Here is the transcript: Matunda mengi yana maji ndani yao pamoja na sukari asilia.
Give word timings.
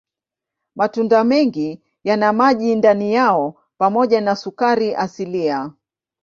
Matunda 0.75 1.23
mengi 1.23 1.81
yana 2.03 2.33
maji 2.33 2.75
ndani 2.75 3.13
yao 3.13 3.55
pamoja 3.77 4.21
na 4.21 4.35
sukari 4.35 4.95
asilia. 4.95 5.71